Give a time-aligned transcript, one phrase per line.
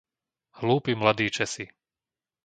[0.57, 1.65] Hlúpi mladí Česi!